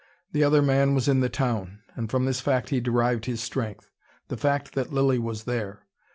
The 0.31 0.43
other 0.43 0.63
man 0.63 0.95
was 0.95 1.07
in 1.07 1.19
the 1.19 1.29
town, 1.29 1.81
and 1.95 2.09
from 2.09 2.25
this 2.25 2.41
fact 2.41 2.71
he 2.71 2.79
derived 2.79 3.25
his 3.25 3.39
strength: 3.39 3.91
the 4.29 4.35
fact 4.35 4.73
that 4.73 4.91
Lilly 4.91 5.19
was 5.19 5.43
there. 5.43 5.85